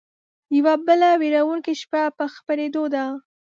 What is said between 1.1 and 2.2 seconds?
وېرونکې شپه